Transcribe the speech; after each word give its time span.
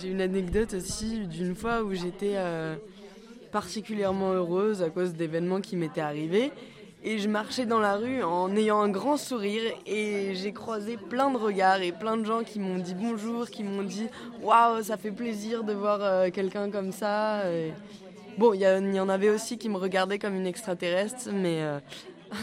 J'ai 0.00 0.08
une 0.08 0.20
anecdote 0.20 0.74
aussi 0.74 1.26
d'une 1.26 1.54
fois 1.54 1.82
où 1.82 1.94
j'étais 1.94 2.34
euh, 2.36 2.76
particulièrement 3.52 4.32
heureuse 4.32 4.82
à 4.82 4.90
cause 4.90 5.14
d'événements 5.14 5.60
qui 5.60 5.76
m'étaient 5.76 6.00
arrivés. 6.00 6.52
Et 7.02 7.18
je 7.18 7.28
marchais 7.28 7.66
dans 7.66 7.78
la 7.78 7.96
rue 7.96 8.22
en 8.22 8.54
ayant 8.56 8.80
un 8.80 8.88
grand 8.88 9.16
sourire 9.16 9.62
et 9.86 10.34
j'ai 10.34 10.52
croisé 10.52 10.96
plein 10.96 11.30
de 11.30 11.36
regards 11.36 11.80
et 11.82 11.92
plein 11.92 12.16
de 12.16 12.24
gens 12.24 12.42
qui 12.42 12.58
m'ont 12.58 12.78
dit 12.78 12.94
bonjour, 12.94 13.48
qui 13.48 13.62
m'ont 13.62 13.84
dit 13.84 14.08
waouh, 14.42 14.82
ça 14.82 14.96
fait 14.96 15.12
plaisir 15.12 15.62
de 15.62 15.72
voir 15.72 16.02
euh, 16.02 16.30
quelqu'un 16.30 16.70
comme 16.70 16.92
ça. 16.92 17.42
Bon, 18.38 18.52
il 18.52 18.60
y, 18.60 19.00
en 19.00 19.08
avait 19.08 19.30
aussi 19.30 19.56
qui 19.56 19.70
me 19.70 19.78
regardaient 19.78 20.18
comme 20.18 20.34
une 20.34 20.46
extraterrestre, 20.46 21.30
mais. 21.32 21.62
Euh, 21.62 21.80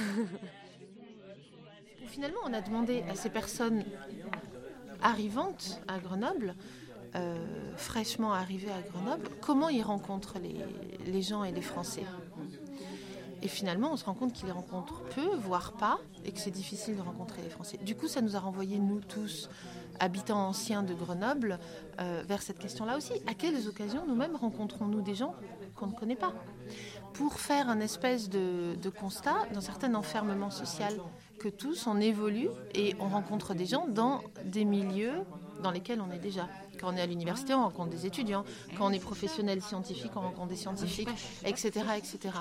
Finalement, 2.08 2.40
on 2.46 2.54
a 2.54 2.62
demandé 2.62 3.04
à 3.10 3.16
ces 3.16 3.30
personnes 3.30 3.84
arrivantes 5.04 5.82
à 5.88 6.00
Grenoble, 6.00 6.56
euh, 7.16 7.36
fraîchement 7.78 8.34
arrivées 8.34 8.72
à 8.72 8.82
Grenoble, 8.82 9.30
comment 9.42 9.70
ils 9.70 9.84
rencontrent 9.84 10.38
les 11.06 11.22
gens 11.22 11.44
et 11.44 11.52
les 11.52 11.62
Français? 11.62 12.06
Et 13.44 13.50
finalement, 13.50 13.92
on 13.92 13.98
se 13.98 14.06
rend 14.06 14.14
compte 14.14 14.32
qu'ils 14.32 14.46
les 14.46 14.54
rencontrent 14.54 15.02
peu, 15.14 15.36
voire 15.36 15.74
pas, 15.74 16.00
et 16.24 16.32
que 16.32 16.40
c'est 16.40 16.50
difficile 16.50 16.96
de 16.96 17.02
rencontrer 17.02 17.42
les 17.42 17.50
Français. 17.50 17.78
Du 17.84 17.94
coup, 17.94 18.08
ça 18.08 18.22
nous 18.22 18.38
a 18.38 18.40
renvoyé, 18.40 18.80
nous 18.80 19.02
tous, 19.02 19.50
habitants 20.00 20.48
anciens 20.48 20.82
de 20.82 20.94
Grenoble, 20.94 21.60
euh, 22.00 22.24
vers 22.26 22.42
cette 22.42 22.58
question-là 22.58 22.96
aussi. 22.96 23.12
À 23.28 23.34
quelles 23.34 23.68
occasions 23.68 24.06
nous-mêmes 24.08 24.38
rencontrons-nous 24.38 25.02
des 25.02 25.14
gens 25.14 25.36
qu'on 25.76 25.88
ne 25.88 25.92
connaît 25.92 26.16
pas? 26.16 26.34
Pour 27.12 27.42
faire 27.42 27.68
un 27.68 27.82
espèce 27.82 28.30
de, 28.30 28.78
constat 28.98 29.36
d'un 29.54 29.60
certain 29.60 29.94
enfermement 29.94 30.50
social, 30.50 30.94
que 31.38 31.50
tous, 31.50 31.86
on 31.86 32.00
évolue 32.00 32.48
et 32.74 32.96
on 33.02 33.10
rencontre 33.10 33.54
des 33.54 33.66
gens 33.66 33.88
dans 33.90 34.22
des 34.46 34.64
milieux 34.64 35.26
dans 35.62 35.72
lesquels 35.72 36.02
on 36.02 36.12
est 36.12 36.20
déjà. 36.20 36.48
Quand 36.80 36.94
on 36.94 36.98
est 36.98 37.02
à 37.02 37.06
l'université, 37.06 37.54
on 37.54 37.64
rencontre 37.64 37.90
des 37.90 38.06
étudiants. 38.06 38.44
Quand 38.78 38.88
on 38.88 38.92
est 38.92 39.00
professionnel 39.00 39.62
scientifique, 39.62 40.12
on 40.16 40.22
rencontre 40.22 40.50
des 40.50 40.56
scientifiques, 40.56 41.10
etc. 41.46 41.86
etc. 41.98 42.34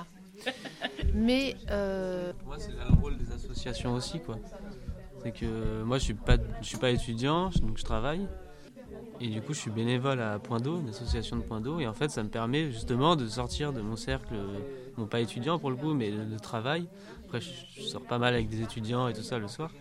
Mais 1.13 1.55
euh... 1.69 2.33
moi, 2.45 2.57
c'est 2.59 2.71
le 2.71 3.01
rôle 3.01 3.17
des 3.17 3.31
associations 3.31 3.93
aussi, 3.93 4.19
quoi. 4.19 4.37
C'est 5.21 5.31
que 5.31 5.83
moi, 5.83 5.99
je 5.99 6.03
suis 6.03 6.15
suis 6.61 6.77
pas 6.77 6.89
étudiant, 6.89 7.49
donc 7.61 7.77
je 7.77 7.83
travaille. 7.83 8.27
Et 9.21 9.27
du 9.27 9.41
coup, 9.41 9.53
je 9.53 9.59
suis 9.59 9.71
bénévole 9.71 10.19
à 10.19 10.39
Point 10.39 10.59
d'eau, 10.59 10.79
une 10.79 10.89
association 10.89 11.37
de 11.37 11.43
Point 11.43 11.61
d'eau. 11.61 11.79
Et 11.79 11.87
en 11.87 11.93
fait, 11.93 12.09
ça 12.09 12.23
me 12.23 12.29
permet 12.29 12.71
justement 12.71 13.15
de 13.15 13.27
sortir 13.27 13.71
de 13.71 13.81
mon 13.81 13.95
cercle, 13.95 14.33
non 14.97 15.05
pas 15.05 15.21
étudiant 15.21 15.59
pour 15.59 15.69
le 15.69 15.75
coup, 15.75 15.93
mais 15.93 16.11
de, 16.11 16.37
travail. 16.39 16.87
Après, 17.25 17.39
je, 17.39 17.81
sors 17.81 18.01
pas 18.01 18.17
mal 18.17 18.33
avec 18.33 18.49
des 18.49 18.61
étudiants 18.61 19.07
et 19.07 19.13
tout 19.13 19.23
ça 19.23 19.39
le 19.39 19.47
soir. 19.47 19.71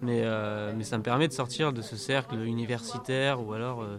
Mais, 0.00 0.22
euh, 0.24 0.72
mais 0.76 0.84
ça 0.84 0.96
me 0.98 1.02
permet 1.02 1.28
de 1.28 1.32
sortir 1.32 1.72
de 1.72 1.82
ce 1.82 1.96
cercle 1.96 2.36
universitaire 2.38 3.44
ou 3.44 3.52
alors 3.52 3.82
euh, 3.82 3.98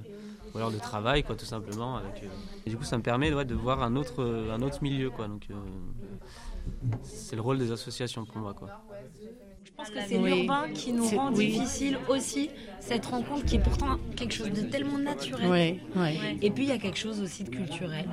ou 0.53 0.57
alors 0.57 0.71
de 0.71 0.79
travail, 0.79 1.23
quoi, 1.23 1.35
tout 1.35 1.45
simplement. 1.45 1.97
Avec, 1.97 2.23
euh, 2.23 2.27
Et 2.65 2.69
du 2.69 2.77
coup, 2.77 2.83
ça 2.83 2.97
me 2.97 3.03
permet 3.03 3.29
de 3.31 3.55
voir 3.55 3.83
un 3.83 3.95
autre, 3.95 4.23
un 4.51 4.61
autre 4.61 4.81
milieu, 4.81 5.09
quoi. 5.09 5.27
Donc, 5.27 5.47
euh, 5.51 5.53
c'est 7.03 7.35
le 7.35 7.41
rôle 7.41 7.57
des 7.57 7.71
associations 7.71 8.25
pour 8.25 8.37
moi, 8.37 8.53
quoi. 8.53 8.69
Je 9.63 9.71
pense 9.75 9.89
que 9.91 9.99
c'est 10.07 10.17
l'urbain 10.17 10.69
qui 10.73 10.91
nous 10.91 11.07
rend 11.07 11.31
difficile 11.31 11.97
aussi 12.09 12.49
cette 12.79 13.05
rencontre 13.05 13.45
qui 13.45 13.55
est 13.55 13.63
pourtant 13.63 13.97
quelque 14.15 14.33
chose 14.33 14.51
de 14.51 14.61
tellement 14.61 14.97
naturel. 14.97 15.79
Et 16.41 16.51
puis 16.51 16.63
il 16.63 16.69
y 16.69 16.73
a 16.73 16.77
quelque 16.77 16.97
chose 16.97 17.21
aussi 17.21 17.43
de 17.45 17.49
culturel. 17.49 18.05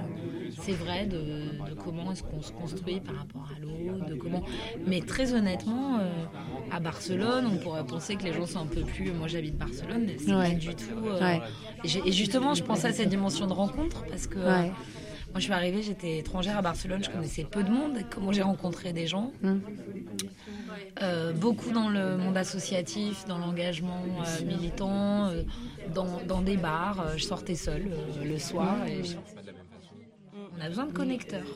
C'est 0.61 0.73
vrai 0.73 1.07
de, 1.07 1.75
comment 1.85 2.13
est-ce 2.13 2.23
qu'on 2.23 2.43
se 2.43 2.53
construit 2.53 3.01
par 3.01 3.17
rapport 3.17 3.49
à 3.57 3.61
l'eau, 3.61 4.05
de 4.09 4.15
comment. 4.15 4.43
Mais 4.87 5.01
très 5.01 5.35
honnêtement, 5.35 5.99
euh, 5.99 6.25
à 6.71 6.81
Barcelone, 6.81 7.47
on 7.53 7.57
pourrait 7.59 7.85
penser 7.85 8.17
que 8.17 8.25
les 8.25 8.33
gens 8.33 8.47
sont 8.47 8.61
un 8.61 8.67
peu 8.67 8.83
plus. 8.83 9.13
Moi, 9.13 9.29
j'habite 9.29 9.57
Barcelone, 9.57 10.09
c'est 10.19 10.27
pas 10.27 10.51
du 10.51 10.75
tout. 10.75 11.07
Euh, 11.07 11.39
et 11.85 12.13
justement, 12.13 12.55
je 12.55 12.63
pense 12.63 12.85
à 12.85 12.93
cette 12.93 13.09
dimension 13.09 13.47
de 13.47 13.53
rencontre 13.53 14.05
parce 14.09 14.27
que. 14.27 14.39
Euh, 14.39 14.69
moi, 15.33 15.41
je 15.41 15.45
suis 15.45 15.53
arrivée, 15.53 15.83
j'étais 15.83 16.19
étrangère 16.19 16.57
à 16.57 16.63
Barcelone, 16.63 17.05
je 17.05 17.11
connaissais 17.11 17.45
peu 17.45 17.63
de 17.63 17.69
monde. 17.69 17.99
Comment 18.09 18.33
j'ai 18.33 18.41
rencontré 18.41 18.95
des 18.95 19.07
gens 19.07 19.33
mm. 19.43 19.57
euh, 21.03 21.33
Beaucoup 21.35 21.73
dans 21.73 21.91
le 21.91 22.17
monde 22.17 22.39
associatif, 22.39 23.27
dans 23.27 23.37
l'engagement 23.37 24.03
militant, 24.47 25.31
dans, 25.93 26.41
des 26.41 26.57
bars. 26.57 27.19
je 27.19 27.25
sortais 27.25 27.55
seule 27.55 27.91
le 28.25 28.39
soir. 28.39 28.87
Et 28.87 29.03
on 30.57 30.65
a 30.65 30.69
besoin 30.69 30.87
de 30.87 30.93
connecteurs. 30.93 31.47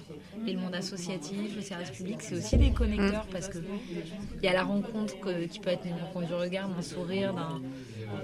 Et 0.47 0.53
le 0.53 0.61
monde 0.61 0.75
associatif, 0.75 1.57
le 1.57 1.63
service 1.63 1.91
public, 1.91 2.19
c'est 2.21 2.37
aussi 2.37 2.57
des 2.57 2.73
connecteurs 2.73 3.27
parce 3.31 3.49
que 3.49 3.59
il 3.59 4.45
y 4.45 4.49
a 4.49 4.53
la 4.53 4.65
rencontre 4.65 5.15
qui 5.49 5.59
peut 5.61 5.71
être 5.71 5.85
une 5.87 6.01
rencontre 6.01 6.27
du 6.27 6.35
regard, 6.35 6.69
d'un 6.69 6.83
sourire, 6.83 7.35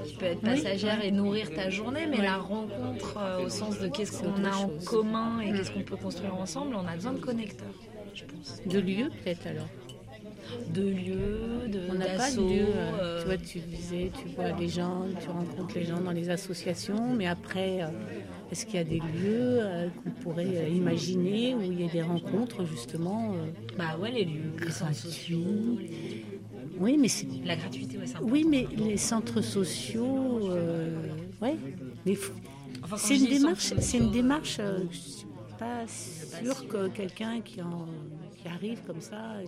qui 0.04 0.16
peut 0.16 0.26
être 0.26 0.40
passagère 0.40 1.04
et 1.04 1.10
nourrir 1.10 1.54
ta 1.54 1.70
journée, 1.70 2.06
mais 2.06 2.18
la 2.18 2.36
rencontre 2.36 3.18
euh, 3.18 3.44
au 3.44 3.48
sens 3.48 3.78
de 3.78 3.88
qu'est-ce 3.88 4.20
qu'on 4.20 4.44
a 4.44 4.56
en 4.56 4.70
commun 4.84 5.40
et 5.40 5.52
qu'est-ce 5.52 5.70
qu'on 5.70 5.82
peut 5.82 5.96
construire 5.96 6.34
ensemble, 6.34 6.74
on 6.74 6.86
a 6.86 6.94
besoin 6.94 7.12
de 7.12 7.20
connecteurs, 7.20 7.74
je 8.14 8.24
pense. 8.24 8.60
De 8.66 8.80
lieux 8.80 9.10
peut-être 9.22 9.46
alors 9.46 9.68
de 10.72 10.82
lieux, 10.82 11.68
de 11.68 11.80
On 11.90 11.94
n'a 11.94 12.06
pas 12.06 12.30
de 12.30 12.40
lieu. 12.40 12.66
Euh, 13.00 13.20
tu 13.20 13.26
vois, 13.26 13.36
tu 13.36 13.58
disais, 13.58 14.10
tu 14.16 14.28
vois 14.34 14.52
les 14.52 14.68
gens, 14.68 15.04
tu 15.20 15.28
rencontres 15.28 15.74
les 15.74 15.84
gens 15.84 16.00
dans 16.00 16.12
les 16.12 16.30
associations, 16.30 17.14
mais 17.14 17.26
après, 17.26 17.82
euh, 17.82 17.88
est-ce 18.50 18.64
qu'il 18.64 18.76
y 18.76 18.78
a 18.78 18.84
des 18.84 19.00
lieux 19.00 19.58
euh, 19.60 19.88
qu'on 19.88 20.10
pourrait 20.10 20.56
euh, 20.56 20.68
imaginer 20.68 21.54
où 21.54 21.62
il 21.62 21.80
y 21.80 21.84
a 21.84 21.88
des 21.88 22.02
rencontres 22.02 22.64
justement 22.64 23.32
euh, 23.32 23.46
Bah 23.76 23.96
ouais, 23.98 24.12
les 24.12 24.24
lieux 24.24 24.70
sociaux. 24.70 25.78
Oui, 26.78 26.96
mais 26.98 27.08
c'est 27.08 27.26
la 27.44 27.56
gratuité, 27.56 27.98
ouais, 27.98 28.04
Oui, 28.22 28.46
mais 28.48 28.66
les 28.76 28.96
centres 28.96 29.40
sociaux, 29.40 30.50
ouais. 31.42 31.56
Mais 32.04 32.16
c'est 32.96 33.16
une 33.16 33.26
démarche. 33.26 33.72
C'est 33.78 33.98
une 33.98 34.10
démarche. 34.10 34.60
je 34.90 34.96
suis 34.96 35.26
pas 35.58 35.86
sûre 35.86 36.68
que 36.68 36.88
quelqu'un 36.88 37.40
qui, 37.40 37.60
qui 38.36 38.48
arrive 38.48 38.80
comme 38.86 39.00
ça, 39.00 39.38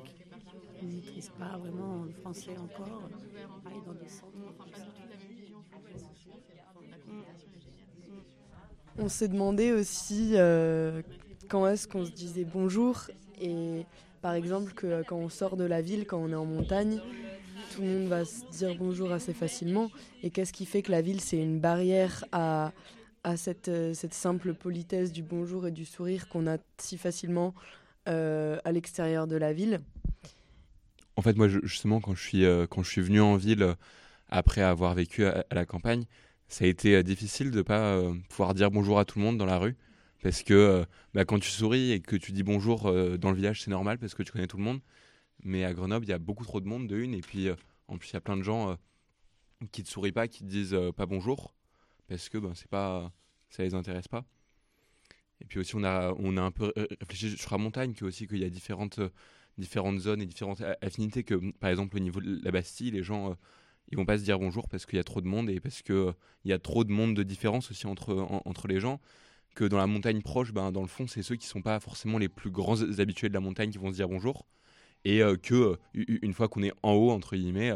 qui 0.80 0.86
ne 0.86 0.92
maîtrise 0.92 1.30
pas 1.38 1.56
vraiment 1.58 2.04
le 2.04 2.12
français 2.12 2.56
encore, 2.58 3.08
aille 3.66 3.82
dans 3.86 3.92
des 3.92 4.08
centres 4.08 4.37
On 9.00 9.08
s'est 9.08 9.28
demandé 9.28 9.72
aussi 9.72 10.32
euh, 10.34 11.02
quand 11.48 11.68
est-ce 11.68 11.86
qu'on 11.86 12.04
se 12.04 12.10
disait 12.10 12.44
bonjour 12.44 13.08
et 13.40 13.86
par 14.22 14.34
exemple 14.34 14.72
que 14.72 14.86
euh, 14.88 15.02
quand 15.06 15.16
on 15.16 15.28
sort 15.28 15.56
de 15.56 15.62
la 15.62 15.80
ville, 15.80 16.04
quand 16.04 16.18
on 16.18 16.32
est 16.32 16.34
en 16.34 16.44
montagne, 16.44 17.00
tout 17.72 17.82
le 17.82 17.86
monde 17.86 18.08
va 18.08 18.24
se 18.24 18.44
dire 18.50 18.74
bonjour 18.76 19.12
assez 19.12 19.32
facilement. 19.32 19.88
Et 20.24 20.30
qu'est-ce 20.30 20.52
qui 20.52 20.66
fait 20.66 20.82
que 20.82 20.90
la 20.90 21.00
ville 21.00 21.20
c'est 21.20 21.36
une 21.36 21.60
barrière 21.60 22.24
à, 22.32 22.72
à 23.22 23.36
cette, 23.36 23.68
euh, 23.68 23.94
cette, 23.94 24.14
simple 24.14 24.52
politesse 24.52 25.12
du 25.12 25.22
bonjour 25.22 25.68
et 25.68 25.70
du 25.70 25.84
sourire 25.84 26.28
qu'on 26.28 26.48
a 26.48 26.58
si 26.78 26.98
facilement 26.98 27.54
à 28.06 28.72
l'extérieur 28.72 29.26
de 29.26 29.36
la 29.36 29.52
ville? 29.52 29.80
En 31.16 31.22
fait 31.22 31.36
moi 31.36 31.46
justement 31.46 32.00
quand 32.00 32.14
je 32.14 32.22
suis, 32.22 32.44
quand 32.70 32.82
je 32.82 32.90
suis 32.90 33.02
venu 33.02 33.20
en 33.20 33.36
ville 33.36 33.74
après 34.30 34.62
avoir 34.62 34.94
vécu 34.94 35.26
à 35.26 35.44
la 35.52 35.66
campagne, 35.66 36.06
ça 36.48 36.64
a 36.64 36.68
été 36.68 36.96
euh, 36.96 37.02
difficile 37.02 37.50
de 37.50 37.62
pas 37.62 37.94
euh, 37.94 38.14
pouvoir 38.30 38.54
dire 38.54 38.70
bonjour 38.70 38.98
à 38.98 39.04
tout 39.04 39.18
le 39.18 39.24
monde 39.24 39.38
dans 39.38 39.46
la 39.46 39.58
rue. 39.58 39.76
Parce 40.22 40.42
que 40.42 40.54
euh, 40.54 40.84
bah, 41.14 41.24
quand 41.24 41.38
tu 41.38 41.50
souris 41.50 41.92
et 41.92 42.00
que 42.00 42.16
tu 42.16 42.32
dis 42.32 42.42
bonjour 42.42 42.92
dans 43.18 43.30
le 43.30 43.36
village 43.36 43.62
c'est 43.62 43.70
normal 43.70 43.98
parce 43.98 44.14
que 44.14 44.22
tu 44.22 44.32
connais 44.32 44.48
tout 44.48 44.56
le 44.56 44.64
monde. 44.64 44.80
Mais 45.44 45.64
à 45.64 45.72
Grenoble 45.72 46.06
il 46.06 46.08
y 46.08 46.12
a 46.12 46.18
beaucoup 46.18 46.44
trop 46.44 46.60
de 46.60 46.66
monde 46.66 46.88
de 46.88 46.96
une. 46.96 47.14
Et 47.14 47.20
puis 47.20 47.48
en 47.86 47.98
plus 47.98 48.10
il 48.10 48.14
y 48.14 48.16
a 48.16 48.20
plein 48.20 48.36
de 48.36 48.42
gens 48.42 48.76
qui 49.70 49.84
te 49.84 49.88
sourient 49.88 50.12
pas 50.12 50.26
qui 50.26 50.40
te 50.40 50.48
disent 50.48 50.76
pas 50.96 51.06
bonjour. 51.06 51.54
Parce 52.08 52.28
que 52.28 52.38
ben 52.38 52.52
c'est 52.54 52.68
pas 52.68 53.12
ça 53.50 53.62
les 53.62 53.74
intéresse 53.74 54.08
pas. 54.08 54.24
Et 55.40 55.44
puis 55.44 55.60
aussi 55.60 55.76
on 55.76 55.84
a 55.84 56.12
on 56.18 56.36
a 56.36 56.42
un 56.42 56.50
peu 56.50 56.72
réfléchi 57.00 57.36
sur 57.36 57.52
la 57.52 57.58
montagne 57.58 57.92
que 57.92 58.04
aussi 58.04 58.26
qu'il 58.26 58.38
y 58.38 58.44
a 58.44 58.50
différentes 58.50 59.00
différentes 59.58 60.00
zones 60.00 60.22
et 60.22 60.26
différentes 60.26 60.62
affinités 60.80 61.22
que 61.22 61.52
par 61.60 61.70
exemple 61.70 61.96
au 61.96 62.00
niveau 62.00 62.20
de 62.20 62.40
la 62.42 62.50
Bastille 62.50 62.90
les 62.90 63.04
gens 63.04 63.36
ils 63.90 63.96
vont 63.96 64.04
pas 64.04 64.18
se 64.18 64.24
dire 64.24 64.38
bonjour 64.38 64.68
parce 64.68 64.86
qu'il 64.86 64.96
y 64.96 65.00
a 65.00 65.04
trop 65.04 65.20
de 65.20 65.26
monde 65.26 65.48
et 65.50 65.60
parce 65.60 65.82
qu'il 65.82 65.94
euh, 65.94 66.12
il 66.44 66.50
y 66.50 66.52
a 66.52 66.58
trop 66.58 66.84
de 66.84 66.92
monde 66.92 67.14
de 67.14 67.22
différence 67.22 67.70
aussi 67.70 67.86
entre, 67.86 68.14
entre 68.44 68.68
les 68.68 68.80
gens. 68.80 69.00
Que 69.54 69.64
dans 69.64 69.78
la 69.78 69.86
montagne 69.86 70.22
proche, 70.22 70.52
ben, 70.52 70.70
dans 70.70 70.82
le 70.82 70.88
fond, 70.88 71.06
c'est 71.06 71.22
ceux 71.22 71.34
qui 71.34 71.46
sont 71.46 71.62
pas 71.62 71.80
forcément 71.80 72.18
les 72.18 72.28
plus 72.28 72.50
grands 72.50 72.80
habitués 72.98 73.28
de 73.28 73.34
la 73.34 73.40
montagne 73.40 73.70
qui 73.70 73.78
vont 73.78 73.90
se 73.90 73.96
dire 73.96 74.08
bonjour. 74.08 74.46
Et 75.04 75.22
euh, 75.22 75.36
que 75.36 75.54
euh, 75.54 75.76
une 75.94 76.32
fois 76.32 76.48
qu'on 76.48 76.62
est 76.62 76.72
en 76.82 76.92
haut, 76.92 77.10
entre 77.10 77.34
guillemets, 77.34 77.72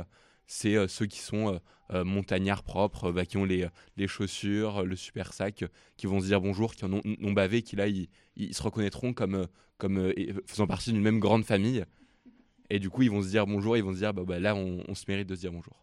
c'est 0.47 0.87
ceux 0.87 1.07
qui 1.07 1.21
sont 1.21 1.61
montagnards 1.91 2.63
propres, 2.63 3.11
bah, 3.11 3.25
qui 3.25 3.37
ont 3.37 3.45
les, 3.45 3.67
les, 3.97 4.07
chaussures, 4.07 4.85
le 4.85 4.97
super 4.97 5.33
sac, 5.33 5.65
qui 5.97 6.07
vont 6.07 6.21
se 6.21 6.27
dire 6.27 6.41
bonjour, 6.41 6.75
qui 6.75 6.85
en 6.85 6.93
ont, 6.93 7.33
bavé, 7.33 7.63
qui 7.63 7.77
là, 7.77 7.87
ils, 7.87 8.09
ils, 8.37 8.55
se 8.55 8.63
reconnaîtront 8.63 9.13
comme, 9.13 9.47
comme 9.79 10.13
faisant 10.47 10.67
partie 10.67 10.93
d'une 10.93 11.03
même 11.03 11.21
grande 11.21 11.45
famille. 11.45 11.85
Et 12.71 12.79
du 12.79 12.91
coup, 12.91 13.03
ils 13.03 13.11
vont 13.11 13.23
se 13.23 13.29
dire 13.29 13.47
bonjour, 13.47 13.77
ils 13.77 13.85
vont 13.85 13.93
se 13.93 13.99
dire 13.99 14.13
bah, 14.13 14.25
bah 14.27 14.41
là, 14.41 14.55
on 14.55 14.95
se 14.95 15.05
mérite 15.09 15.29
de 15.29 15.35
se 15.35 15.41
dire 15.41 15.53
bonjour. 15.53 15.83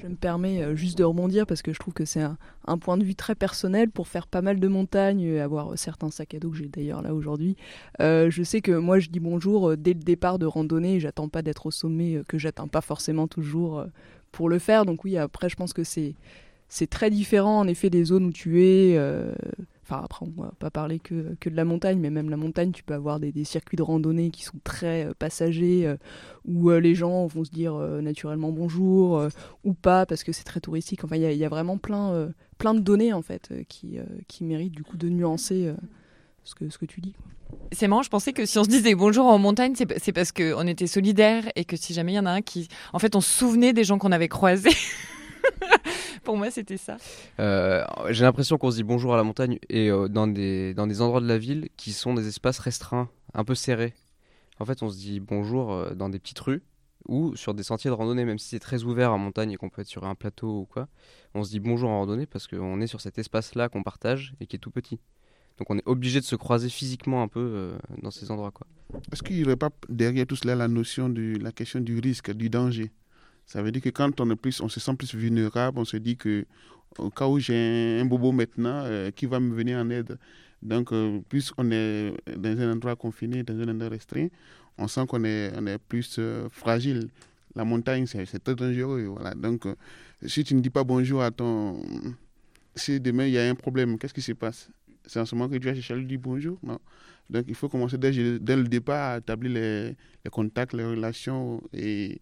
Je 0.00 0.08
me 0.08 0.16
permets 0.16 0.62
euh, 0.62 0.74
juste 0.74 0.98
de 0.98 1.04
rebondir 1.04 1.46
parce 1.46 1.62
que 1.62 1.72
je 1.72 1.78
trouve 1.78 1.94
que 1.94 2.04
c'est 2.04 2.22
un, 2.22 2.78
point 2.78 2.96
de 2.96 3.04
vue 3.04 3.14
très 3.14 3.34
personnel 3.34 3.90
pour 3.90 4.08
faire 4.08 4.26
pas 4.26 4.42
mal 4.42 4.58
de 4.60 4.68
montagnes 4.68 5.38
avoir 5.38 5.78
certains 5.78 6.10
sacs 6.10 6.34
à 6.34 6.38
dos 6.38 6.50
que 6.50 6.56
j'ai 6.56 6.68
d'ailleurs 6.68 7.02
là 7.02 7.14
aujourd'hui. 7.14 7.56
Euh, 8.00 8.30
je 8.30 8.42
sais 8.42 8.60
que 8.60 8.72
moi 8.72 8.98
je 8.98 9.08
dis 9.08 9.20
bonjour 9.20 9.70
euh, 9.70 9.76
dès 9.76 9.94
le 9.94 10.00
départ 10.00 10.38
de 10.38 10.46
randonnée, 10.46 11.00
j'attends 11.00 11.28
pas 11.28 11.42
d'être 11.42 11.66
au 11.66 11.70
sommet 11.70 12.22
que 12.28 12.38
j'atteins 12.38 12.68
pas 12.68 12.80
forcément 12.80 13.28
toujours 13.28 13.84
pour 14.32 14.48
le 14.48 14.58
faire. 14.58 14.84
Donc 14.84 15.04
oui, 15.04 15.16
après 15.16 15.48
je 15.48 15.56
pense 15.56 15.72
que 15.72 15.84
c'est 15.84 16.16
très 16.90 17.10
différent 17.10 17.60
en 17.60 17.68
effet 17.68 17.90
des 17.90 18.04
zones 18.04 18.26
où 18.26 18.32
tu 18.32 18.64
es. 18.64 18.98
Enfin, 19.86 20.00
après, 20.02 20.24
on 20.26 20.42
va 20.42 20.52
pas 20.58 20.70
parler 20.70 20.98
que, 20.98 21.36
que, 21.40 21.50
de 21.50 21.56
la 21.56 21.64
montagne, 21.64 21.98
mais 21.98 22.10
même 22.10 22.30
la 22.30 22.36
montagne, 22.36 22.72
tu 22.72 22.82
peux 22.82 22.94
avoir 22.94 23.20
des, 23.20 23.44
circuits 23.44 23.76
de 23.76 23.82
randonnée 23.82 24.30
qui 24.30 24.42
sont 24.42 24.58
très 24.64 25.08
passagers, 25.18 25.94
où 26.46 26.70
les 26.70 26.94
gens 26.94 27.26
vont 27.26 27.44
se 27.44 27.50
dire 27.50 27.74
naturellement 27.74 28.50
bonjour 28.50 29.28
ou 29.62 29.74
pas 29.74 30.06
parce 30.06 30.24
que 30.24 30.32
c'est 30.32 30.44
très 30.44 30.60
touristique. 30.60 31.04
Enfin, 31.04 31.16
il 31.16 31.30
y, 31.30 31.36
y, 31.36 31.44
a 31.44 31.48
vraiment 31.48 31.76
plein, 31.76 32.30
plein 32.56 32.74
de 32.74 32.80
données 32.80 33.12
en 33.12 33.22
fait 33.22 33.52
qui, 33.68 33.98
qui 34.26 34.44
méritent 34.44 34.74
du 34.74 34.84
coup 34.84 34.96
de 34.96 35.08
nuancer 35.10 35.74
ce 36.44 36.54
que, 36.54 36.68
ce 36.68 36.78
que 36.78 36.86
tu 36.86 37.00
dis. 37.00 37.14
C'est 37.72 37.88
marrant, 37.88 38.02
je 38.02 38.10
pensais 38.10 38.32
que 38.32 38.46
si 38.46 38.58
on 38.58 38.64
se 38.64 38.68
disait 38.68 38.94
bonjour 38.94 39.26
en 39.26 39.38
montagne, 39.38 39.74
c'est 39.76 40.12
parce 40.12 40.32
qu'on 40.32 40.66
était 40.66 40.86
solidaires 40.86 41.44
et 41.56 41.64
que 41.64 41.76
si 41.76 41.94
jamais 41.94 42.12
il 42.12 42.16
y 42.16 42.18
en 42.18 42.26
a 42.26 42.30
un 42.30 42.42
qui. 42.42 42.68
En 42.92 42.98
fait, 42.98 43.16
on 43.16 43.20
se 43.20 43.30
souvenait 43.30 43.72
des 43.72 43.84
gens 43.84 43.98
qu'on 43.98 44.12
avait 44.12 44.28
croisés. 44.28 44.70
Pour 46.24 46.38
moi, 46.38 46.50
c'était 46.50 46.78
ça. 46.78 46.96
Euh, 47.38 47.84
j'ai 48.10 48.24
l'impression 48.24 48.56
qu'on 48.56 48.70
se 48.70 48.76
dit 48.76 48.82
bonjour 48.82 49.12
à 49.12 49.16
la 49.16 49.24
montagne 49.24 49.58
et 49.68 49.90
euh, 49.90 50.08
dans, 50.08 50.26
des, 50.26 50.72
dans 50.72 50.86
des 50.86 51.02
endroits 51.02 51.20
de 51.20 51.28
la 51.28 51.38
ville 51.38 51.68
qui 51.76 51.92
sont 51.92 52.14
des 52.14 52.28
espaces 52.28 52.58
restreints, 52.58 53.10
un 53.34 53.44
peu 53.44 53.54
serrés. 53.54 53.92
En 54.58 54.64
fait, 54.64 54.82
on 54.82 54.88
se 54.88 54.96
dit 54.96 55.20
bonjour 55.20 55.72
euh, 55.72 55.94
dans 55.94 56.08
des 56.08 56.18
petites 56.18 56.38
rues 56.38 56.62
ou 57.06 57.36
sur 57.36 57.52
des 57.52 57.62
sentiers 57.62 57.90
de 57.90 57.94
randonnée, 57.94 58.24
même 58.24 58.38
si 58.38 58.48
c'est 58.48 58.58
très 58.58 58.84
ouvert 58.84 59.12
en 59.12 59.18
montagne 59.18 59.50
et 59.50 59.56
qu'on 59.56 59.68
peut 59.68 59.82
être 59.82 59.88
sur 59.88 60.04
un 60.04 60.14
plateau 60.14 60.60
ou 60.60 60.64
quoi. 60.64 60.88
On 61.34 61.44
se 61.44 61.50
dit 61.50 61.60
bonjour 61.60 61.90
en 61.90 61.98
randonnée 61.98 62.26
parce 62.26 62.46
qu'on 62.46 62.80
est 62.80 62.86
sur 62.86 63.02
cet 63.02 63.18
espace-là 63.18 63.68
qu'on 63.68 63.82
partage 63.82 64.34
et 64.40 64.46
qui 64.46 64.56
est 64.56 64.60
tout 64.60 64.70
petit. 64.70 65.00
Donc 65.58 65.70
on 65.70 65.76
est 65.76 65.86
obligé 65.86 66.20
de 66.20 66.24
se 66.24 66.36
croiser 66.36 66.70
physiquement 66.70 67.22
un 67.22 67.28
peu 67.28 67.40
euh, 67.40 67.78
dans 68.02 68.10
ces 68.10 68.30
endroits. 68.30 68.50
Quoi. 68.50 68.66
Est-ce 69.12 69.22
qu'il 69.22 69.36
n'y 69.36 69.44
aurait 69.44 69.56
pas 69.56 69.70
derrière 69.90 70.26
tout 70.26 70.36
cela 70.36 70.54
la 70.54 70.68
notion 70.68 71.10
de 71.10 71.36
la 71.38 71.52
question 71.52 71.80
du 71.80 72.00
risque, 72.00 72.32
du 72.32 72.48
danger? 72.48 72.90
Ça 73.46 73.62
veut 73.62 73.70
dire 73.70 73.82
que 73.82 73.90
quand 73.90 74.20
on, 74.20 74.30
est 74.30 74.36
plus, 74.36 74.60
on 74.60 74.68
se 74.68 74.80
sent 74.80 74.94
plus 74.96 75.14
vulnérable, 75.14 75.78
on 75.78 75.84
se 75.84 75.96
dit 75.96 76.16
que 76.16 76.46
au 76.98 77.10
cas 77.10 77.26
où 77.26 77.38
j'ai 77.38 77.98
un 78.00 78.04
bobo 78.04 78.32
maintenant, 78.32 78.82
euh, 78.84 79.10
qui 79.10 79.26
va 79.26 79.40
me 79.40 79.54
venir 79.54 79.78
en 79.78 79.90
aide 79.90 80.16
Donc 80.62 80.92
euh, 80.92 81.20
plus 81.28 81.52
on 81.58 81.70
est 81.70 82.14
dans 82.36 82.60
un 82.60 82.72
endroit 82.72 82.96
confiné, 82.96 83.42
dans 83.42 83.58
un 83.58 83.68
endroit 83.68 83.90
restreint, 83.90 84.28
on 84.78 84.88
sent 84.88 85.06
qu'on 85.06 85.24
est, 85.24 85.52
on 85.56 85.66
est 85.66 85.78
plus 85.78 86.20
fragile. 86.50 87.08
La 87.54 87.64
montagne, 87.64 88.06
c'est 88.06 88.42
très 88.42 88.54
dangereux. 88.54 89.14
Donc 89.36 89.66
si 90.26 90.42
tu 90.42 90.54
ne 90.54 90.60
dis 90.60 90.70
pas 90.70 90.84
bonjour 90.84 91.22
à 91.22 91.30
ton... 91.30 91.80
Si 92.74 92.98
demain 92.98 93.26
il 93.26 93.32
y 93.32 93.38
a 93.38 93.48
un 93.48 93.54
problème, 93.54 93.98
qu'est-ce 93.98 94.14
qui 94.14 94.22
se 94.22 94.32
passe? 94.32 94.68
C'est 95.06 95.20
en 95.20 95.26
ce 95.26 95.34
moment 95.34 95.48
que 95.48 95.56
tu 95.56 95.66
vas 95.66 95.74
chercher 95.74 95.94
à 95.94 95.96
lui 95.96 96.06
dire 96.06 96.18
bonjour? 96.20 96.58
Non. 96.62 96.80
Donc 97.30 97.44
il 97.46 97.54
faut 97.54 97.68
commencer 97.68 97.98
dès, 97.98 98.10
dès 98.38 98.56
le 98.56 98.64
départ 98.64 99.12
à 99.12 99.18
établir 99.18 99.52
les, 99.52 99.88
les, 100.24 100.30
contacts, 100.30 100.72
les 100.72 100.84
relations 100.84 101.62
et 101.72 102.20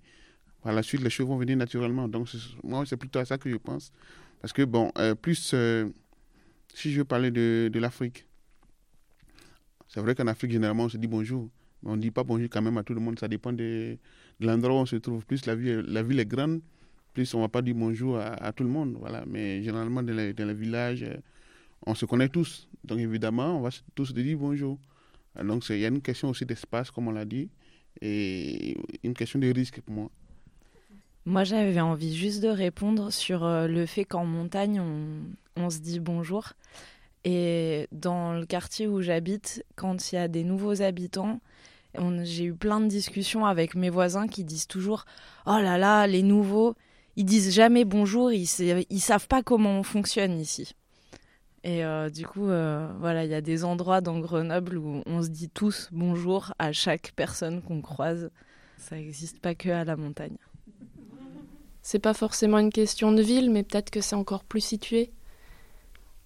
par 0.62 0.72
la 0.72 0.82
suite 0.82 1.02
les 1.02 1.10
choses 1.10 1.26
vont 1.26 1.36
venir 1.36 1.56
naturellement. 1.56 2.08
Donc 2.08 2.28
moi 2.62 2.84
c'est 2.86 2.96
plutôt 2.96 3.18
à 3.18 3.24
ça 3.24 3.38
que 3.38 3.50
je 3.50 3.56
pense. 3.56 3.92
Parce 4.40 4.52
que 4.52 4.62
bon, 4.62 4.90
euh, 4.98 5.14
plus 5.14 5.52
euh, 5.54 5.88
si 6.74 6.92
je 6.92 6.98
veux 6.98 7.04
parler 7.04 7.30
de, 7.30 7.70
l'Afrique, 7.78 8.26
c'est 9.88 10.00
vrai 10.00 10.14
qu'en 10.14 10.26
Afrique 10.26 10.52
généralement 10.52 10.84
on 10.84 10.88
se 10.88 10.96
dit 10.96 11.06
bonjour. 11.06 11.48
Mais 11.82 11.90
on 11.90 11.96
ne 11.96 12.00
dit 12.00 12.10
pas 12.10 12.22
bonjour 12.24 12.48
quand 12.50 12.62
même 12.62 12.78
à 12.78 12.84
tout 12.84 12.94
le 12.94 13.00
monde, 13.00 13.18
ça 13.18 13.28
dépend 13.28 13.52
de, 13.52 13.98
l'endroit 14.40 14.74
où 14.74 14.78
on 14.78 14.86
se 14.86 14.96
trouve. 14.96 15.26
Plus 15.26 15.46
la 15.46 15.54
ville, 15.54 15.84
la 15.88 16.00
est 16.00 16.26
grande, 16.26 16.60
plus 17.12 17.34
on 17.34 17.38
ne 17.38 17.42
va 17.44 17.48
pas 17.48 17.62
dire 17.62 17.74
bonjour 17.74 18.18
à, 18.18 18.52
tout 18.52 18.62
le 18.62 18.70
monde. 18.70 18.96
Voilà. 18.98 19.24
Mais 19.26 19.62
généralement 19.62 20.02
dans 20.02 20.14
les, 20.14 20.32
dans 20.32 20.46
les 20.46 20.54
villages 20.54 21.04
on 21.86 21.94
se 21.94 22.06
connaît 22.06 22.28
tous. 22.28 22.68
Donc 22.84 22.98
évidemment, 22.98 23.58
on 23.58 23.60
va 23.60 23.70
tous 23.94 24.06
se 24.06 24.12
dire 24.12 24.38
bonjour. 24.38 24.78
Donc 25.42 25.68
il 25.70 25.78
y 25.78 25.84
a 25.84 25.88
une 25.88 26.02
question 26.02 26.28
aussi 26.30 26.44
d'espace, 26.44 26.90
comme 26.90 27.08
on 27.08 27.12
l'a 27.12 27.24
dit, 27.24 27.48
et 28.00 28.76
une 29.02 29.14
question 29.14 29.38
de 29.38 29.52
risque 29.52 29.80
pour 29.80 29.94
moi. 29.94 30.10
Moi, 31.24 31.44
j'avais 31.44 31.80
envie 31.80 32.16
juste 32.16 32.42
de 32.42 32.48
répondre 32.48 33.12
sur 33.12 33.44
euh, 33.44 33.68
le 33.68 33.86
fait 33.86 34.04
qu'en 34.04 34.24
montagne, 34.24 34.80
on, 34.80 35.62
on, 35.62 35.70
se 35.70 35.78
dit 35.78 36.00
bonjour. 36.00 36.52
Et 37.24 37.86
dans 37.92 38.32
le 38.32 38.44
quartier 38.44 38.88
où 38.88 39.00
j'habite, 39.00 39.64
quand 39.76 40.10
il 40.10 40.16
y 40.16 40.18
a 40.18 40.26
des 40.26 40.42
nouveaux 40.42 40.82
habitants, 40.82 41.40
j'ai 42.22 42.44
eu 42.44 42.54
plein 42.54 42.80
de 42.80 42.88
discussions 42.88 43.46
avec 43.46 43.74
mes 43.74 43.90
voisins 43.90 44.26
qui 44.26 44.42
disent 44.44 44.66
toujours 44.66 45.04
Oh 45.46 45.58
là 45.60 45.78
là, 45.78 46.06
les 46.08 46.22
nouveaux, 46.22 46.74
ils 47.16 47.24
disent 47.24 47.54
jamais 47.54 47.84
bonjour, 47.84 48.32
ils, 48.32 48.48
ils 48.90 49.00
savent 49.00 49.28
pas 49.28 49.42
comment 49.42 49.78
on 49.78 49.82
fonctionne 49.82 50.40
ici. 50.40 50.74
Et 51.64 51.84
euh, 51.84 52.10
du 52.10 52.26
coup, 52.26 52.48
euh, 52.48 52.88
voilà, 52.98 53.24
il 53.24 53.30
y 53.30 53.34
a 53.34 53.40
des 53.40 53.62
endroits 53.62 54.00
dans 54.00 54.18
Grenoble 54.18 54.76
où 54.76 55.02
on 55.06 55.22
se 55.22 55.28
dit 55.28 55.48
tous 55.48 55.88
bonjour 55.92 56.52
à 56.58 56.72
chaque 56.72 57.12
personne 57.14 57.62
qu'on 57.62 57.80
croise. 57.80 58.30
Ça 58.78 58.96
n'existe 58.96 59.38
pas 59.38 59.54
que 59.54 59.68
à 59.68 59.84
la 59.84 59.96
montagne. 59.96 60.38
C'est 61.82 61.98
pas 61.98 62.14
forcément 62.14 62.58
une 62.58 62.70
question 62.70 63.10
de 63.10 63.22
ville, 63.22 63.50
mais 63.50 63.64
peut-être 63.64 63.90
que 63.90 64.00
c'est 64.00 64.14
encore 64.14 64.44
plus 64.44 64.60
situé. 64.60 65.10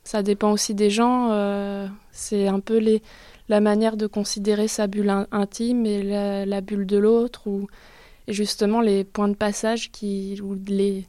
Ça 0.05 0.23
dépend 0.23 0.53
aussi 0.53 0.75
des 0.75 0.91
gens. 0.91 1.31
Euh, 1.33 1.89
c'est 2.13 2.47
un 2.47 2.61
peu 2.61 2.77
les, 2.77 3.03
la 3.49 3.61
manière 3.61 3.97
de 3.97 4.07
considérer 4.07 4.69
sa 4.69 4.87
bulle 4.87 5.27
intime 5.33 5.87
et 5.87 6.03
la, 6.45 6.61
bulle 6.61 6.87
de 6.87 6.99
l'autre, 6.99 7.47
ou 7.47 7.69
et 8.29 8.33
justement 8.35 8.81
les 8.83 9.03
points 9.05 9.29
de 9.29 9.35
passage 9.35 9.91
qui, 9.91 10.39
ou 10.43 10.57
les, 10.67 11.07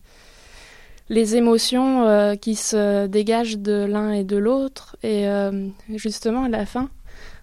les 1.10 1.36
émotions 1.36 2.08
euh, 2.08 2.36
qui 2.36 2.56
se 2.56 3.06
dégagent 3.08 3.58
de 3.58 3.86
l'un 3.86 4.14
et 4.14 4.24
de 4.24 4.38
l'autre. 4.38 4.96
Et 5.04 5.28
euh, 5.28 5.68
justement, 5.94 6.46
à 6.46 6.50
la 6.50 6.66
fin, 6.66 6.90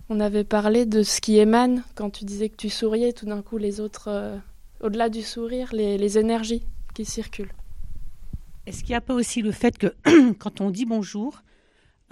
on 0.09 0.21
avait 0.21 0.45
parlé 0.45 0.87
de 0.87 1.03
ce 1.03 1.21
qui 1.21 1.39
émane 1.39 1.83
quand 1.97 2.09
tu 2.09 2.25
disais 2.25 2.49
que 2.49 2.57
tu 2.57 2.71
souriais, 2.71 3.13
tout 3.13 3.27
d'un 3.27 3.43
coup, 3.43 3.59
les 3.59 3.79
autres, 3.81 4.39
au-delà 4.81 5.11
du 5.11 5.23
sourire, 5.23 5.69
les, 5.73 5.99
les 5.99 6.19
énergies 6.19 6.63
qui 6.95 7.05
circulent. 7.05 7.53
Est-ce 8.67 8.81
qu'il 8.81 8.91
n'y 8.91 8.97
a 8.97 9.01
pas 9.01 9.15
aussi 9.15 9.43
le 9.43 9.53
fait 9.53 9.77
que 9.77 9.95
quand 10.39 10.61
on 10.61 10.71
dit 10.71 10.87
bonjour, 10.87 11.43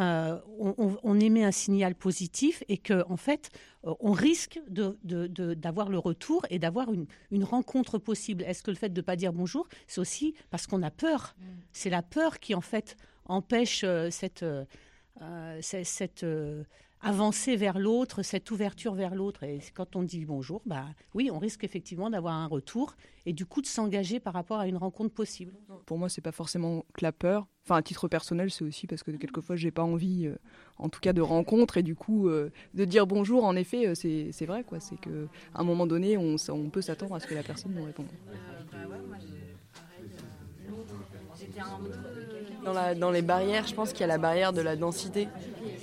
euh, 0.00 0.38
on, 0.58 1.20
émet 1.20 1.44
un 1.44 1.52
signal 1.52 1.94
positif 1.94 2.64
et 2.69 2.79
que 2.79 3.05
en 3.08 3.17
fait 3.17 3.50
euh, 3.87 3.94
on 4.00 4.12
risque 4.12 4.58
d'avoir 4.69 5.90
le 5.90 5.99
retour 5.99 6.46
et 6.50 6.58
d'avoir 6.58 6.88
une, 6.93 7.44
rencontre 7.44 7.99
possible? 7.99 8.43
Est-ce 8.43 8.62
que 8.62 8.70
le 8.70 8.76
fait 8.76 8.88
de 8.90 9.00
ne 9.00 9.05
pas 9.05 9.17
dire 9.17 9.32
bonjour, 9.32 9.69
c'est 9.87 10.00
aussi 10.00 10.34
parce 10.50 10.67
qu'on 10.67 10.82
a 10.82 10.90
peur? 10.90 11.34
Mm. 11.38 11.44
C'est 11.73 11.90
la 11.90 12.02
peur 12.02 12.40
qui 12.40 12.55
en 12.55 12.61
fait 12.61 12.96
empêche 13.26 13.82
euh, 13.84 14.11
cette, 14.11 14.44
cette 15.62 16.25
avancer 17.03 17.57
vers 17.57 17.79
l'autre, 17.79 18.23
cette 18.23 18.51
ouverture 18.51 18.95
vers 18.95 19.15
l'autre. 19.15 19.43
Et 19.43 19.59
quand 19.75 19.97
on 19.97 20.03
dit 20.03 20.25
bonjour, 20.25 20.63
bah 20.65 20.87
oui, 21.15 21.31
on 21.33 21.39
risque 21.39 21.65
effectivement 21.65 22.09
d'avoir 22.11 22.35
un 22.35 22.47
retour 22.47 22.95
et 23.27 23.33
du 23.33 23.45
coup 23.45 23.61
de 23.61 23.67
s'engager 23.67 24.21
par 24.21 24.33
rapport 24.33 24.59
à 24.59 24.69
une 24.69 24.77
rencontre 24.77 25.13
possible. 25.13 25.53
Pour 25.87 25.99
moi, 25.99 26.09
c'est 26.09 26.21
pas 26.21 26.33
forcément 26.33 26.85
que 26.95 27.05
la 27.05 27.13
peur. 27.13 27.47
Enfin, 27.65 27.77
à 27.77 27.83
titre 27.83 28.09
personnel, 28.09 28.51
c'est 28.51 28.65
aussi 28.65 28.87
parce 28.87 29.03
que 29.03 29.11
quelquefois, 29.13 29.55
j'ai 29.56 29.71
pas 29.71 29.82
envie, 29.82 30.27
euh, 30.27 30.37
en 30.79 30.89
tout 30.89 31.01
cas, 31.01 31.13
de 31.13 31.21
rencontre 31.21 31.77
et 31.77 31.82
du 31.82 31.94
coup, 31.94 32.29
euh, 32.29 32.51
de 32.75 32.85
dire 32.85 33.06
bonjour. 33.06 33.44
En 33.44 33.55
effet, 33.55 33.89
euh, 33.89 33.94
c'est 33.94 34.47
vrai, 34.47 34.65
quoi. 34.65 34.81
C'est 34.81 35.01
que 35.01 35.29
à 35.55 35.61
un 35.61 35.65
moment 35.65 35.87
donné, 35.87 36.17
on, 36.17 36.37
on 36.49 36.71
peut 36.71 36.82
s'attendre 36.82 37.15
à 37.15 37.21
ce 37.21 37.27
que 37.27 37.35
la 37.35 37.43
personne 37.43 37.73
nous 37.75 37.85
réponde. 37.85 38.09
Dans, 42.65 42.73
la, 42.73 42.95
dans 42.95 43.11
les 43.11 43.23
barrières, 43.23 43.67
je 43.67 43.75
pense 43.75 43.93
qu'il 43.93 44.03
y 44.03 44.05
a 44.05 44.07
la 44.07 44.19
barrière 44.19 44.53
de 44.53 44.61
la 44.61 44.77
densité. 44.77 45.29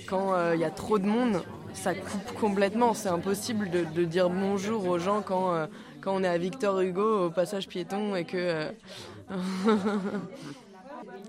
Quand 0.06 0.34
il 0.34 0.38
euh, 0.38 0.56
y 0.56 0.64
a 0.64 0.70
trop 0.70 0.98
de 0.98 1.06
monde, 1.06 1.42
ça 1.74 1.94
coupe 1.94 2.34
complètement. 2.40 2.94
C'est 2.94 3.10
impossible 3.10 3.70
de, 3.70 3.84
de, 3.84 4.04
dire 4.04 4.30
bonjour 4.30 4.86
aux 4.86 4.98
gens 4.98 5.20
quand, 5.20 5.52
euh, 5.52 5.66
quand 6.00 6.14
on 6.14 6.24
est 6.24 6.28
à 6.28 6.38
Victor 6.38 6.80
Hugo 6.80 7.26
au 7.26 7.30
passage 7.30 7.68
piéton 7.68 8.16
et 8.16 8.24
que. 8.24 8.36
Euh, 8.36 8.70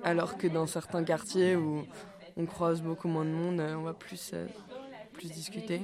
alors 0.03 0.37
que 0.37 0.47
dans 0.47 0.67
certains 0.67 1.03
quartiers 1.03 1.55
où 1.55 1.85
on 2.37 2.45
croise 2.45 2.81
beaucoup 2.81 3.07
moins 3.07 3.25
de 3.25 3.29
monde, 3.29 3.61
on 3.77 3.83
va 3.83 3.93
plus, 3.93 4.33
plus 5.13 5.29
discuter. 5.31 5.81